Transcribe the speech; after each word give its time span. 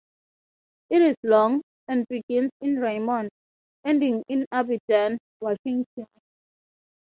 It 0.89 1.03
is 1.03 1.15
long, 1.21 1.61
and 1.87 2.07
begins 2.07 2.49
in 2.59 2.77
Raymond, 2.79 3.29
ending 3.85 4.23
in 4.29 4.47
Aberdeen, 4.51 5.19
Washington. 5.39 6.07